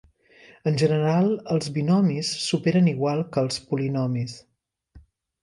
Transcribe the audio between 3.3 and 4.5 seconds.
que els polinomis.